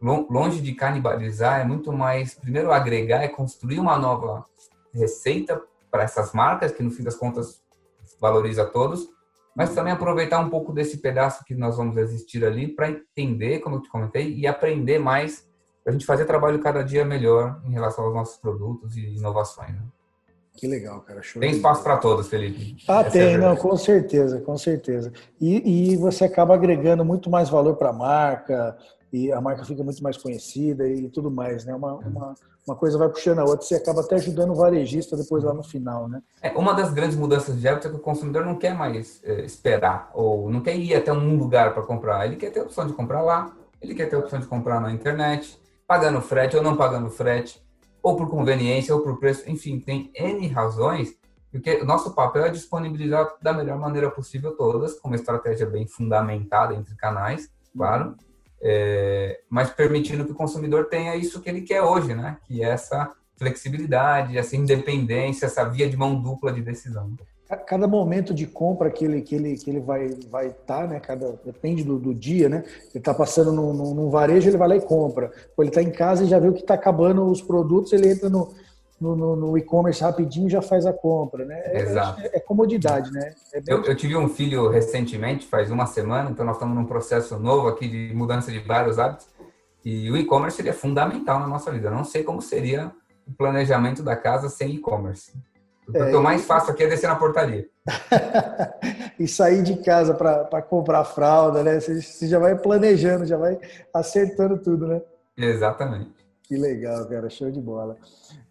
longe 0.00 0.60
de 0.60 0.74
canibalizar, 0.74 1.60
é 1.60 1.64
muito 1.64 1.92
mais 1.92 2.34
primeiro 2.34 2.72
agregar 2.72 3.24
e 3.24 3.28
construir 3.28 3.78
uma 3.78 3.98
nova 3.98 4.44
receita 4.92 5.62
para 5.90 6.02
essas 6.02 6.32
marcas 6.32 6.72
que 6.72 6.82
no 6.82 6.90
fim 6.90 7.02
das 7.02 7.14
contas 7.14 7.62
valoriza 8.20 8.64
todos, 8.64 9.08
mas 9.54 9.74
também 9.74 9.92
aproveitar 9.92 10.38
um 10.38 10.48
pouco 10.48 10.72
desse 10.72 10.98
pedaço 10.98 11.44
que 11.44 11.54
nós 11.54 11.76
vamos 11.76 11.96
existir 11.96 12.44
ali 12.44 12.68
para 12.68 12.90
entender, 12.90 13.58
como 13.60 13.76
eu 13.76 13.82
te 13.82 13.90
comentei, 13.90 14.34
e 14.34 14.46
aprender 14.46 14.98
mais 14.98 15.48
para 15.82 15.90
a 15.90 15.92
gente 15.92 16.06
fazer 16.06 16.26
trabalho 16.26 16.58
cada 16.60 16.82
dia 16.82 17.04
melhor 17.04 17.60
em 17.64 17.72
relação 17.72 18.04
aos 18.04 18.14
nossos 18.14 18.36
produtos 18.36 18.96
e 18.96 19.16
inovações. 19.16 19.72
Né? 19.72 19.82
Que 20.58 20.66
legal, 20.66 21.00
cara. 21.02 21.22
Show 21.22 21.40
tem 21.40 21.52
espaço 21.52 21.82
para 21.84 21.96
todos, 21.96 22.28
Felipe. 22.28 22.76
Ah, 22.88 23.00
Essa 23.00 23.10
tem, 23.10 23.34
é 23.34 23.38
não, 23.38 23.56
com 23.56 23.76
certeza, 23.76 24.40
com 24.40 24.58
certeza. 24.58 25.12
E, 25.40 25.92
e 25.92 25.96
você 25.96 26.24
acaba 26.24 26.54
agregando 26.54 27.04
muito 27.04 27.30
mais 27.30 27.48
valor 27.48 27.76
para 27.76 27.90
a 27.90 27.92
marca, 27.92 28.76
e 29.12 29.32
a 29.32 29.40
marca 29.40 29.64
fica 29.64 29.82
muito 29.82 30.02
mais 30.02 30.16
conhecida 30.16 30.86
e 30.88 31.08
tudo 31.08 31.30
mais, 31.30 31.64
né? 31.64 31.74
Uma, 31.74 31.94
uma, 31.94 32.34
uma 32.66 32.76
coisa 32.76 32.98
vai 32.98 33.08
puxando 33.08 33.38
a 33.38 33.44
outra, 33.44 33.66
você 33.66 33.76
acaba 33.76 34.00
até 34.00 34.16
ajudando 34.16 34.50
o 34.50 34.54
varejista 34.54 35.16
depois 35.16 35.42
lá 35.42 35.54
no 35.54 35.62
final, 35.62 36.08
né? 36.08 36.22
É, 36.42 36.50
uma 36.50 36.74
das 36.74 36.92
grandes 36.92 37.16
mudanças 37.16 37.60
de 37.60 37.66
hábito 37.66 37.88
é 37.88 37.90
que 37.90 37.96
o 37.96 38.00
consumidor 38.00 38.44
não 38.44 38.56
quer 38.56 38.74
mais 38.74 39.20
é, 39.24 39.44
esperar 39.44 40.10
ou 40.14 40.50
não 40.50 40.60
quer 40.60 40.76
ir 40.76 40.94
até 40.94 41.12
um 41.12 41.36
lugar 41.36 41.74
para 41.74 41.82
comprar, 41.82 42.26
ele 42.26 42.36
quer 42.36 42.50
ter 42.50 42.60
a 42.60 42.64
opção 42.64 42.86
de 42.86 42.92
comprar 42.92 43.22
lá, 43.22 43.52
ele 43.80 43.94
quer 43.94 44.06
ter 44.06 44.16
a 44.16 44.18
opção 44.18 44.38
de 44.38 44.46
comprar 44.46 44.80
na 44.80 44.92
internet, 44.92 45.58
pagando 45.86 46.20
frete 46.20 46.56
ou 46.56 46.62
não 46.62 46.76
pagando 46.76 47.10
frete, 47.10 47.62
ou 48.02 48.16
por 48.16 48.28
conveniência 48.28 48.94
ou 48.94 49.00
por 49.00 49.18
preço, 49.18 49.48
enfim, 49.50 49.80
tem 49.80 50.10
N 50.14 50.46
razões 50.48 51.18
porque 51.50 51.76
o 51.76 51.84
nosso 51.84 52.14
papel 52.14 52.44
é 52.44 52.50
disponibilizar 52.50 53.34
da 53.40 53.52
melhor 53.52 53.78
maneira 53.78 54.10
possível 54.10 54.54
todas, 54.54 54.98
com 55.00 55.08
uma 55.08 55.16
estratégia 55.16 55.66
bem 55.66 55.86
fundamentada 55.86 56.74
entre 56.74 56.94
canais, 56.94 57.50
claro, 57.74 58.14
é, 58.60 59.40
mas 59.48 59.70
permitindo 59.70 60.24
que 60.24 60.32
o 60.32 60.36
consumidor 60.36 60.86
tenha 60.86 61.14
isso 61.16 61.40
que 61.40 61.48
ele 61.48 61.62
quer 61.62 61.82
hoje, 61.82 62.14
né? 62.14 62.38
Que 62.44 62.62
é 62.62 62.68
essa 62.68 63.12
flexibilidade, 63.36 64.36
essa 64.36 64.56
independência, 64.56 65.46
essa 65.46 65.64
via 65.64 65.88
de 65.88 65.96
mão 65.96 66.20
dupla 66.20 66.52
de 66.52 66.60
decisão. 66.60 67.12
Cada 67.66 67.86
momento 67.86 68.34
de 68.34 68.46
compra 68.46 68.90
que 68.90 69.04
ele, 69.04 69.22
que 69.22 69.34
ele, 69.34 69.56
que 69.56 69.70
ele 69.70 69.80
vai 69.80 70.04
estar, 70.04 70.28
vai 70.28 70.50
tá, 70.50 70.86
né? 70.86 71.00
Cada, 71.00 71.40
depende 71.44 71.82
do, 71.82 71.98
do 71.98 72.12
dia, 72.12 72.48
né? 72.48 72.62
Ele 72.66 72.98
está 72.98 73.14
passando 73.14 73.52
num, 73.52 73.72
num, 73.72 74.10
varejo, 74.10 74.50
ele 74.50 74.58
vai 74.58 74.68
lá 74.68 74.76
e 74.76 74.80
compra. 74.82 75.32
Ou 75.56 75.64
ele 75.64 75.70
está 75.70 75.82
em 75.82 75.90
casa 75.90 76.24
e 76.24 76.28
já 76.28 76.38
viu 76.38 76.52
que 76.52 76.60
está 76.60 76.74
acabando 76.74 77.24
os 77.24 77.40
produtos, 77.40 77.92
ele 77.92 78.10
entra 78.10 78.28
no, 78.28 78.52
no, 79.00 79.14
no, 79.14 79.36
no 79.36 79.58
e-commerce 79.58 80.02
rapidinho 80.02 80.48
já 80.48 80.60
faz 80.60 80.84
a 80.84 80.92
compra, 80.92 81.44
né? 81.44 81.60
É, 81.64 81.80
Exato. 81.82 82.20
É, 82.20 82.30
é 82.36 82.40
comodidade, 82.40 83.10
né? 83.12 83.34
É 83.52 83.62
eu, 83.66 83.84
eu, 83.84 83.96
tive 83.96 84.16
um 84.16 84.28
filho 84.28 84.68
recentemente, 84.68 85.46
faz 85.46 85.70
uma 85.70 85.86
semana, 85.86 86.30
então 86.30 86.44
nós 86.44 86.56
estamos 86.56 86.76
num 86.76 86.84
processo 86.84 87.38
novo 87.38 87.68
aqui 87.68 87.88
de 87.88 88.14
mudança 88.14 88.50
de 88.50 88.58
vários 88.58 88.98
hábitos 88.98 89.28
e 89.84 90.10
o 90.10 90.16
e-commerce 90.16 90.68
é 90.68 90.72
fundamental 90.72 91.38
na 91.38 91.46
nossa 91.46 91.70
vida. 91.70 91.88
Eu 91.88 91.94
não 91.94 92.04
sei 92.04 92.22
como 92.22 92.42
seria 92.42 92.92
o 93.26 93.32
planejamento 93.32 94.02
da 94.02 94.16
casa 94.16 94.48
sem 94.48 94.74
e-commerce. 94.74 95.32
O 95.88 95.92
que 95.92 95.98
eu 95.98 96.22
mais 96.22 96.44
faço 96.44 96.70
aqui 96.70 96.84
é 96.84 96.86
descer 96.86 97.08
na 97.08 97.16
portaria. 97.16 97.66
e 99.18 99.26
sair 99.26 99.62
de 99.62 99.76
casa 99.78 100.12
para 100.12 100.60
comprar 100.60 101.04
fralda, 101.04 101.62
né? 101.62 101.80
Você, 101.80 102.02
você 102.02 102.26
já 102.26 102.38
vai 102.38 102.54
planejando, 102.56 103.24
já 103.24 103.38
vai 103.38 103.58
acertando 103.94 104.58
tudo, 104.58 104.86
né? 104.86 105.00
Exatamente. 105.36 106.17
Que 106.48 106.56
legal, 106.56 107.06
cara, 107.06 107.28
show 107.28 107.50
de 107.50 107.60
bola. 107.60 107.98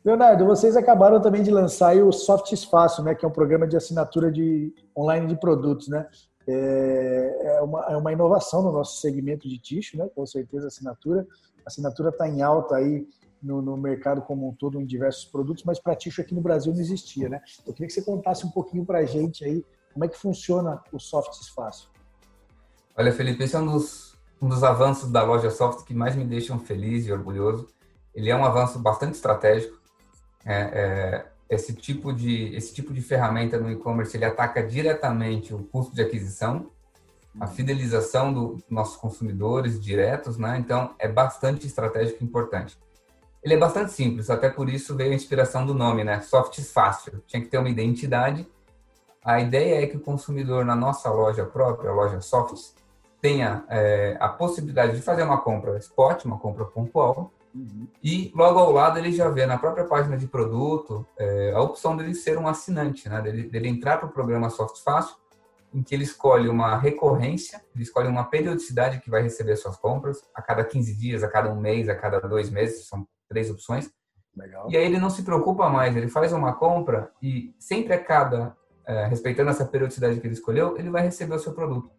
Leonardo, 0.06 0.46
vocês 0.46 0.78
acabaram 0.78 1.20
também 1.20 1.42
de 1.42 1.50
lançar 1.50 1.98
o 1.98 2.12
Softs 2.12 2.64
Fácil, 2.64 3.04
né, 3.04 3.16
que 3.16 3.26
é 3.26 3.28
um 3.28 3.32
programa 3.32 3.68
de 3.68 3.76
assinatura 3.76 4.32
de 4.32 4.72
online 4.96 5.26
de 5.26 5.36
produtos, 5.36 5.88
né? 5.88 6.08
É, 6.48 7.56
é 7.58 7.62
uma, 7.62 7.86
é 7.86 7.98
uma 7.98 8.14
inovação 8.14 8.62
no 8.62 8.72
nosso 8.72 9.02
segmento 9.02 9.50
de 9.50 9.58
ticho, 9.58 9.98
né? 9.98 10.08
Com 10.16 10.28
certeza, 10.28 10.68
assinatura. 10.68 11.26
Assinatura 11.66 12.10
está 12.10 12.30
em 12.30 12.44
alta 12.44 12.76
aí 12.76 13.08
no, 13.42 13.64
no, 13.64 13.76
mercado 13.76 14.22
como 14.22 14.48
um 14.48 14.54
todo 14.54 14.80
em 14.80 14.86
diversos 14.86 15.26
produtos, 15.26 15.64
mas 15.64 15.80
para 15.80 15.96
ticho 15.96 16.22
aqui 16.22 16.36
no 16.36 16.42
Brasil 16.42 16.72
não 16.72 16.80
existia, 16.80 17.28
né? 17.28 17.42
Eu 17.66 17.74
queria 17.74 17.88
que 17.88 17.94
você 17.94 18.04
contasse 18.04 18.46
um 18.46 18.52
pouquinho 18.52 18.86
para 18.86 19.00
a 19.00 19.06
gente 19.06 19.44
aí 19.44 19.66
como 19.92 20.06
é 20.06 20.08
que 20.08 20.18
funciona 20.18 20.84
o 20.94 21.00
Softs 21.00 21.50
Fácil. 21.50 21.90
Olha, 22.96 23.12
Felipe, 23.12 23.44
esse 23.44 23.56
é 23.56 23.60
um 23.60 23.66
dos, 23.66 24.16
um 24.40 24.48
dos 24.48 24.64
avanços 24.64 25.12
da 25.12 25.24
loja 25.24 25.50
Soft 25.50 25.84
que 25.84 25.96
mais 25.96 26.16
me 26.16 26.24
deixam 26.24 26.60
feliz 26.60 27.08
e 27.08 27.12
orgulhoso 27.12 27.68
ele 28.18 28.32
é 28.32 28.36
um 28.36 28.44
avanço 28.44 28.80
bastante 28.80 29.14
estratégico. 29.14 29.78
É, 30.44 30.56
é, 30.56 31.26
esse 31.48 31.72
tipo 31.74 32.12
de 32.12 32.56
esse 32.56 32.74
tipo 32.74 32.92
de 32.92 33.00
ferramenta 33.00 33.60
no 33.60 33.72
e-commerce 33.72 34.18
ele 34.18 34.26
ataca 34.26 34.64
diretamente 34.64 35.54
o 35.54 35.60
custo 35.60 35.94
de 35.94 36.02
aquisição, 36.02 36.72
a 37.40 37.46
fidelização 37.46 38.34
dos 38.34 38.64
nossos 38.70 38.98
consumidores 38.98 39.80
diretos, 39.80 40.36
né? 40.36 40.58
Então 40.58 40.96
é 40.98 41.08
bastante 41.08 41.68
estratégico 41.68 42.24
e 42.24 42.26
importante. 42.26 42.76
Ele 43.44 43.54
é 43.54 43.58
bastante 43.58 43.92
simples, 43.94 44.32
até 44.32 44.50
por 44.50 44.68
isso 44.68 44.96
veio 44.96 45.12
a 45.12 45.16
inspiração 45.16 45.64
do 45.64 45.76
nome, 45.76 46.04
né? 46.04 46.20
Softs 46.22 46.72
fácil. 46.72 47.24
Tinha 47.28 47.42
que 47.42 47.48
ter 47.48 47.60
uma 47.60 47.70
identidade. 47.70 48.48
A 49.24 49.40
ideia 49.40 49.84
é 49.84 49.88
que 49.88 49.96
o 49.96 50.00
consumidor 50.00 50.66
na 50.66 50.76
nossa 50.76 51.08
loja 51.12 51.46
própria, 51.46 51.92
a 51.92 51.94
loja 51.94 52.20
Softs, 52.20 52.74
tenha 53.22 53.64
é, 53.70 54.18
a 54.20 54.28
possibilidade 54.28 54.96
de 54.96 55.04
fazer 55.04 55.22
uma 55.22 55.40
compra 55.40 55.78
spot, 55.78 56.26
uma 56.26 56.40
compra 56.40 56.66
pontual, 56.66 57.32
Uhum. 57.58 57.88
E 58.04 58.32
logo 58.36 58.60
ao 58.60 58.72
lado 58.72 59.00
ele 59.00 59.12
já 59.12 59.28
vê 59.30 59.46
na 59.48 59.58
própria 59.58 59.86
página 59.86 60.16
de 60.16 60.28
produto 60.28 61.06
é, 61.18 61.54
a 61.56 61.62
opção 61.62 61.98
dele 61.98 62.14
ser 62.14 62.38
um 62.38 62.48
assinante, 62.48 63.10
né? 63.10 63.20
dele, 63.22 63.50
dele 63.50 63.68
entrar 63.68 63.98
para 63.98 64.08
o 64.08 64.12
programa 64.12 64.50
Soft 64.52 64.84
Fácil, 64.84 65.16
em 65.74 65.82
que 65.82 65.96
ele 65.96 66.04
escolhe 66.04 66.48
uma 66.48 66.78
recorrência, 66.78 67.62
ele 67.74 67.84
escolhe 67.84 68.08
uma 68.08 68.24
periodicidade 68.26 69.00
que 69.00 69.10
vai 69.10 69.24
receber 69.24 69.56
suas 69.56 69.76
compras, 69.76 70.24
a 70.34 70.42
cada 70.42 70.64
15 70.64 70.96
dias, 70.96 71.24
a 71.24 71.28
cada 71.28 71.52
um 71.52 71.60
mês, 71.60 71.90
a 71.90 71.96
cada 71.96 72.20
dois 72.20 72.50
meses, 72.50 72.88
são 72.88 73.08
três 73.28 73.50
opções. 73.50 73.90
Legal. 74.36 74.70
E 74.70 74.78
aí 74.78 74.86
ele 74.86 75.00
não 75.00 75.10
se 75.10 75.24
preocupa 75.24 75.68
mais, 75.68 75.96
ele 75.98 76.08
faz 76.08 76.32
uma 76.32 76.54
compra 76.54 77.12
e 77.22 77.56
sempre 77.60 77.94
a 77.94 78.04
cada, 78.04 78.56
é, 78.86 79.08
respeitando 79.08 79.50
essa 79.50 79.66
periodicidade 79.66 80.20
que 80.20 80.28
ele 80.28 80.36
escolheu, 80.36 80.78
ele 80.78 80.92
vai 80.92 81.02
receber 81.02 81.36
o 81.36 81.40
seu 81.40 81.54
produto. 81.54 81.90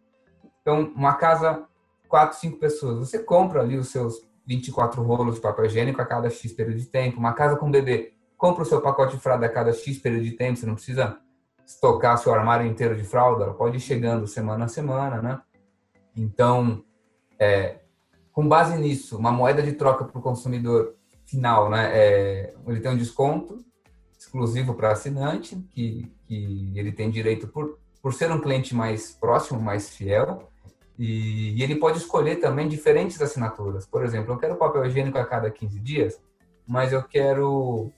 Então, 0.61 0.91
uma 0.95 1.15
casa, 1.15 1.65
quatro, 2.07 2.37
cinco 2.37 2.57
pessoas, 2.57 2.97
você 2.97 3.19
compra 3.19 3.61
ali 3.61 3.77
os 3.77 3.89
seus 3.89 4.28
24 4.49 5.03
rolos 5.03 5.35
de 5.35 5.41
papel 5.41 5.65
higiênico 5.65 6.01
a 6.01 6.05
cada 6.05 6.27
X 6.27 6.51
período 6.51 6.79
de 6.79 6.87
tempo. 6.87 7.19
Uma 7.19 7.33
casa 7.33 7.55
com 7.55 7.69
bebê, 7.69 8.13
compra 8.35 8.63
o 8.63 8.65
seu 8.65 8.81
pacote 8.81 9.15
de 9.15 9.21
fralda 9.21 9.45
a 9.45 9.49
cada 9.49 9.71
X 9.71 9.99
período 9.99 10.23
de 10.23 10.31
tempo, 10.31 10.57
você 10.57 10.65
não 10.65 10.73
precisa 10.73 11.19
estocar 11.63 12.17
seu 12.17 12.33
armário 12.33 12.65
inteiro 12.65 12.95
de 12.95 13.03
fralda, 13.03 13.43
ela 13.43 13.53
pode 13.53 13.77
ir 13.77 13.79
chegando 13.79 14.25
semana 14.25 14.65
a 14.65 14.67
semana, 14.67 15.21
né? 15.21 15.39
Então, 16.15 16.83
é, 17.37 17.81
com 18.31 18.47
base 18.47 18.75
nisso, 18.75 19.19
uma 19.19 19.31
moeda 19.31 19.61
de 19.61 19.73
troca 19.73 20.03
para 20.03 20.17
o 20.17 20.21
consumidor 20.21 20.95
final, 21.25 21.69
né? 21.69 21.91
É, 21.93 22.53
ele 22.65 22.79
tem 22.79 22.91
um 22.91 22.97
desconto 22.97 23.63
exclusivo 24.17 24.73
para 24.73 24.91
assinante, 24.91 25.55
que, 25.71 26.11
que 26.27 26.73
ele 26.75 26.91
tem 26.91 27.11
direito 27.11 27.47
por, 27.47 27.77
por 28.01 28.15
ser 28.15 28.31
um 28.31 28.41
cliente 28.41 28.73
mais 28.73 29.11
próximo, 29.11 29.61
mais 29.61 29.89
fiel, 29.89 30.49
e, 30.99 31.57
e, 31.57 31.63
ele 31.63 31.77
pode 31.77 31.97
escolher 31.97 32.41
também 32.41 32.67
diferentes 32.67 33.21
assinaturas. 33.21 33.85
Por 33.85 34.03
exemplo, 34.03 34.33
eu 34.33 34.37
quero 34.37 34.57
papel 34.57 34.85
higiênico 34.85 35.17
a 35.17 35.25
cada 35.25 35.49
15 35.49 35.79
dias, 35.79 36.21
mas 36.67 36.91
eu 36.91 37.01
quero 37.01 37.89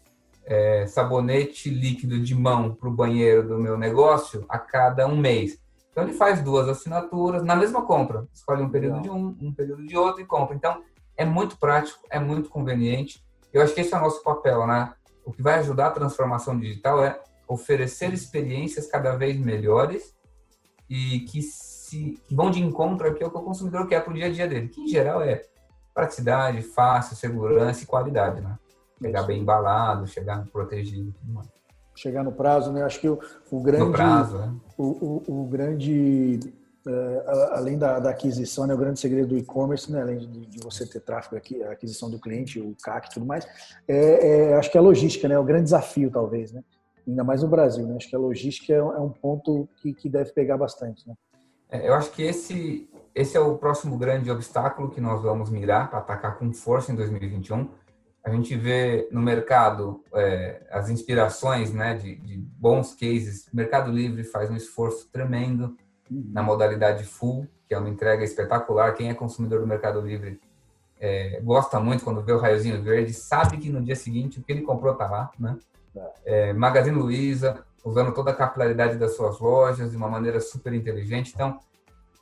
é, 0.46 0.86
sabonete 0.86 1.67
líquido 1.67 2.20
de 2.20 2.36
mão 2.36 2.75
para 2.75 2.88
o 2.88 2.93
banheiro 2.93 3.48
do 3.48 3.58
meu 3.58 3.75
negócio 3.75 4.46
a 4.48 4.60
cada 4.60 5.08
um 5.08 5.17
mês. 5.17 5.60
Então 5.91 6.03
ele 6.03 6.13
faz 6.13 6.43
duas 6.43 6.70
assinaturas 6.70 7.43
na 7.43 7.55
mesma 7.55 7.84
compra. 7.88 8.27
Escolhe 8.31 8.62
um 8.62 8.70
período 8.70 9.01
de 9.01 9.10
um, 9.10 9.36
um 9.41 9.51
período 9.51 9.84
de 9.84 9.98
outro 9.98 10.22
e 10.22 10.25
compra. 10.25 10.55
Então 10.55 10.84
é 11.17 11.25
muito 11.25 11.58
prático, 11.58 12.05
é 12.08 12.20
muito 12.20 12.50
conveniente. 12.50 13.25
Eu 13.51 13.63
acho 13.63 13.74
que 13.74 13.81
esse 13.81 13.96
é 13.96 13.98
o 13.98 14.01
nosso 14.01 14.22
papel, 14.24 14.67
né? 14.67 14.93
O 15.25 15.31
que 15.31 15.41
vai 15.41 15.55
ajudar 15.55 15.88
a 15.88 15.91
transformação 15.91 16.58
digital 16.58 17.03
é 17.03 17.20
oferecer 17.48 18.13
experiências 18.13 18.86
cada 18.86 19.15
vez 19.15 19.38
melhores 19.38 20.15
e 20.88 21.22
que 21.22 21.41
se, 21.92 22.18
que 22.26 22.34
vão 22.34 22.50
de 22.50 22.62
encontro 22.62 23.08
aqui 23.08 23.24
ao 23.24 23.30
que 23.30 23.38
o 23.38 23.42
consumidor 23.42 23.86
quer 23.88 24.04
para 24.04 24.12
o 24.12 24.16
dia 24.16 24.28
a 24.28 24.32
dia 24.32 24.48
dele, 24.48 24.70
que 24.70 24.82
em 24.82 24.88
geral 24.88 25.22
é 25.22 25.42
praticidade, 25.94 26.62
fácil, 26.62 27.18
segurança 27.18 27.84
e 27.84 27.88
qualidade, 27.88 28.40
né? 28.40 28.58
Chegar 29.02 29.24
bem 29.24 29.42
embalado, 29.42 30.08
chegar 30.08 30.46
protegido 30.48 31.10
e 31.10 31.12
tudo 31.12 31.34
mais. 31.34 31.48
chegar 31.96 32.24
no 32.24 32.32
prazo, 32.32 32.72
né? 32.72 32.84
Acho 32.84 33.00
que 33.00 33.10
o, 33.10 33.20
o 33.52 33.60
grande, 33.62 33.86
no 33.86 33.92
prazo, 33.92 34.38
né? 34.38 34.54
o, 34.78 34.84
o, 35.28 35.42
o 35.42 35.46
grande 35.48 36.40
é, 36.88 37.24
além 37.52 37.78
da, 37.78 38.00
da, 38.00 38.10
aquisição, 38.10 38.66
né, 38.66 38.74
o 38.74 38.78
grande 38.78 39.00
segredo 39.00 39.28
do 39.28 39.38
e-commerce, 39.38 39.92
né, 39.92 40.02
além 40.02 40.18
de, 40.18 40.46
de, 40.48 40.64
você 40.64 40.84
ter 40.84 41.00
tráfego 41.00 41.36
aqui, 41.36 41.62
a 41.62 41.74
aquisição 41.74 42.10
do 42.10 42.20
cliente, 42.20 42.60
o 42.60 42.76
CAC 42.82 43.08
e 43.08 43.14
tudo 43.14 43.26
mais, 43.26 43.46
é, 43.88 44.50
é, 44.50 44.54
acho 44.56 44.72
que 44.72 44.78
é 44.78 44.80
a 44.80 44.84
logística, 44.84 45.28
né, 45.28 45.36
é 45.36 45.40
o 45.40 45.44
grande 45.44 45.66
desafio, 45.66 46.10
talvez, 46.10 46.52
né, 46.52 46.64
ainda 47.08 47.24
mais 47.24 47.44
no 47.44 47.50
Brasil, 47.50 47.86
né, 47.86 47.98
acho 47.98 48.10
que 48.10 48.16
a 48.16 48.20
logística 48.20 48.74
é, 48.74 48.78
é 48.78 49.00
um 49.00 49.12
ponto 49.12 49.70
que, 49.80 49.94
que, 49.94 50.10
deve 50.10 50.32
pegar 50.32 50.58
bastante, 50.58 51.08
né. 51.08 51.14
É, 51.72 51.88
eu 51.88 51.94
acho 51.94 52.12
que 52.12 52.22
esse, 52.22 52.90
esse 53.16 53.38
é 53.38 53.40
o 53.40 53.58
próximo 53.58 53.98
grande 53.98 54.30
obstáculo 54.30 54.90
que 54.90 55.00
nós 55.00 55.22
vamos 55.22 55.50
mirar 55.50 55.90
para 55.90 56.00
atacar 56.00 56.38
com 56.38 56.54
força 56.54 56.92
em 56.92 56.96
2021. 56.96 57.70
A 58.24 58.30
gente 58.30 58.56
vê 58.56 59.08
no 59.12 59.22
mercado 59.22 60.04
é, 60.13 60.68
as 60.70 60.90
inspirações 60.90 61.74
né, 61.74 61.96
de, 61.96 62.16
de 62.18 62.38
bons 62.38 62.94
cases. 62.94 63.50
Mercado 63.51 63.90
Livre 63.90 64.24
faz 64.24 64.51
um 64.51 64.56
esforço 64.56 65.10
tremendo 65.12 65.75
na 66.10 66.44
modalidade 66.44 67.06
full, 67.06 67.48
que 67.68 67.74
é 67.74 67.78
uma 67.78 67.90
entrega 67.90 68.24
espetacular. 68.24 68.94
Quem 68.94 69.10
é 69.10 69.13
consumidor 69.13 69.62
do 69.62 69.68
Mercado 69.68 70.01
Livre 70.01 70.40
é, 71.00 71.40
gosta 71.42 71.80
muito 71.80 72.04
quando 72.04 72.22
vê 72.22 72.32
o 72.32 72.38
raiozinho 72.38 72.84
verde, 72.84 73.12
sabe 73.12 73.58
que 73.58 73.72
no 73.72 73.82
dia 73.82 73.96
seguinte 73.96 74.40
o 74.40 74.44
que 74.44 74.51
ele 74.51 74.62
comprou 74.62 74.94
está 74.94 75.10
lá, 75.10 75.32
né? 75.40 75.58
É, 76.24 76.54
Magazine 76.54 76.96
Luiza, 76.96 77.66
usando 77.84 78.14
toda 78.14 78.32
a 78.32 78.36
capilaridade 78.36 78.98
das 78.98 79.16
suas 79.16 79.40
lojas 79.40 79.92
de 79.92 79.98
uma 79.98 80.08
maneira 80.08 80.40
super 80.40 80.74
inteligente. 80.74 81.32
Então, 81.34 81.60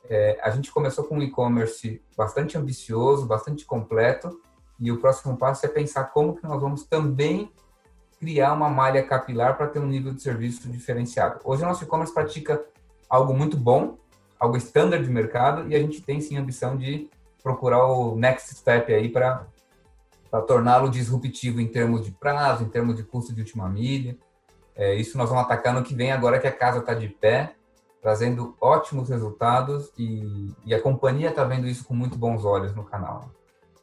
é, 0.08 0.38
a 0.42 0.50
gente 0.50 0.72
começou 0.72 1.04
com 1.04 1.18
um 1.18 1.22
e-commerce 1.22 2.02
bastante 2.16 2.56
ambicioso, 2.56 3.26
bastante 3.26 3.64
completo, 3.64 4.40
e 4.78 4.90
o 4.90 4.98
próximo 4.98 5.36
passo 5.36 5.66
é 5.66 5.68
pensar 5.68 6.04
como 6.04 6.34
que 6.34 6.42
nós 6.42 6.60
vamos 6.60 6.84
também 6.84 7.52
criar 8.18 8.52
uma 8.52 8.68
malha 8.68 9.02
capilar 9.02 9.56
para 9.56 9.66
ter 9.66 9.78
um 9.78 9.86
nível 9.86 10.12
de 10.12 10.22
serviço 10.22 10.68
diferenciado. 10.68 11.40
Hoje, 11.44 11.62
o 11.62 11.66
nosso 11.66 11.84
e-commerce 11.84 12.12
pratica 12.12 12.64
algo 13.08 13.34
muito 13.34 13.56
bom, 13.56 13.98
algo 14.38 14.56
standard 14.56 15.04
de 15.04 15.10
mercado, 15.10 15.68
e 15.68 15.74
a 15.74 15.78
gente 15.78 16.00
tem 16.00 16.20
sim 16.20 16.36
a 16.36 16.40
ambição 16.40 16.76
de 16.76 17.08
procurar 17.42 17.86
o 17.86 18.16
next 18.16 18.54
step 18.54 18.92
aí 18.92 19.08
para 19.08 19.46
torná-lo 20.46 20.90
disruptivo 20.90 21.60
em 21.60 21.68
termos 21.68 22.04
de 22.04 22.10
prazo, 22.10 22.64
em 22.64 22.68
termos 22.68 22.96
de 22.96 23.02
custo 23.02 23.34
de 23.34 23.40
última 23.40 23.68
milha. 23.68 24.16
É, 24.80 24.94
isso 24.94 25.18
nós 25.18 25.28
vamos 25.28 25.44
atacar 25.44 25.74
no 25.74 25.82
que 25.82 25.94
vem 25.94 26.10
agora 26.10 26.38
que 26.38 26.46
a 26.46 26.50
casa 26.50 26.78
está 26.78 26.94
de 26.94 27.06
pé, 27.06 27.52
trazendo 28.00 28.56
ótimos 28.58 29.10
resultados 29.10 29.92
e, 29.98 30.54
e 30.64 30.74
a 30.74 30.80
companhia 30.80 31.28
está 31.28 31.44
vendo 31.44 31.66
isso 31.66 31.84
com 31.84 31.92
muito 31.92 32.16
bons 32.16 32.46
olhos 32.46 32.74
no 32.74 32.82
canal. 32.82 33.28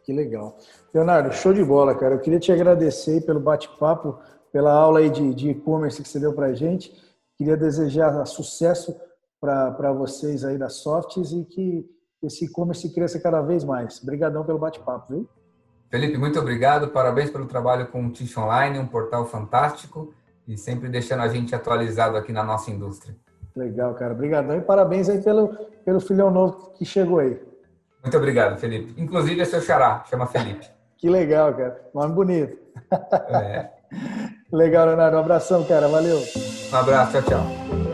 Que 0.04 0.12
legal. 0.12 0.58
Leonardo, 0.92 1.32
show 1.32 1.54
de 1.54 1.64
bola, 1.64 1.94
cara. 1.94 2.16
Eu 2.16 2.20
queria 2.20 2.40
te 2.40 2.52
agradecer 2.52 3.24
pelo 3.28 3.40
bate-papo, 3.40 4.18
pela 4.52 4.74
aula 4.74 4.98
aí 4.98 5.12
de 5.12 5.52
e-commerce 5.52 6.02
que 6.02 6.10
você 6.10 6.20
deu 6.20 6.34
para 6.34 6.48
a 6.48 6.54
gente. 6.56 6.92
Queria 7.38 7.56
desejar 7.56 8.26
sucesso 8.26 9.00
para 9.40 9.94
vocês 9.94 10.44
aí 10.44 10.58
da 10.58 10.68
Softs 10.68 11.32
e 11.32 11.46
que 11.46 11.86
esse 12.24 12.46
e-commerce 12.46 12.92
cresça 12.92 13.20
cada 13.20 13.40
vez 13.44 13.64
mais. 13.64 14.02
Obrigadão 14.02 14.44
pelo 14.44 14.58
bate-papo, 14.58 15.14
viu? 15.14 15.30
Felipe, 15.92 16.18
muito 16.18 16.40
obrigado. 16.40 16.88
Parabéns 16.88 17.30
pelo 17.30 17.46
trabalho 17.46 17.88
com 17.90 18.08
o 18.08 18.12
Tish 18.12 18.36
Online, 18.36 18.80
um 18.80 18.88
portal 18.88 19.28
fantástico 19.28 20.12
e 20.48 20.58
sempre 20.58 20.90
deixando 20.90 21.24
a 21.24 21.28
gente 21.28 21.54
atualizado 21.54 22.18
aqui 22.18 22.32
na 22.32 22.44
nossa 22.44 22.72
indústria. 22.72 23.16
Legal, 23.56 23.94
cara. 23.96 24.14
Obrigadão 24.14 24.58
e 24.58 24.62
parabéns 24.62 25.10
aí 25.10 25.22
pelo, 25.22 25.50
pelo 25.84 26.00
filhão 26.00 26.30
novo 26.30 26.74
que 26.78 26.86
chegou 26.86 27.20
aí. 27.20 27.40
Muito 28.04 28.18
obrigado, 28.18 28.58
Felipe. 28.58 28.94
Inclusive 29.02 29.42
é 29.42 29.46
seu 29.46 29.62
xará, 29.62 30.04
chama 30.10 30.28
Felipe. 30.28 30.68
que 30.98 31.10
legal, 31.10 31.54
cara. 31.54 31.82
Nome 31.94 32.14
bonito. 32.14 32.58
É. 33.30 33.70
legal, 34.54 34.86
Leonardo. 34.86 35.18
Um 35.18 35.22
abração, 35.22 35.64
cara. 35.66 35.88
Valeu. 35.88 36.20
Um 36.72 36.76
abraço. 36.76 37.14
Tchau, 37.14 37.22
tchau. 37.24 37.87